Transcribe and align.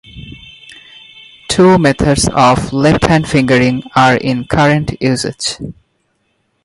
Two 1.47 1.77
methods 1.77 2.27
of 2.33 2.73
left 2.73 3.03
hand 3.05 3.29
fingering 3.29 3.83
are 3.95 4.15
in 4.15 4.47
current 4.47 4.99
usage. 4.99 5.59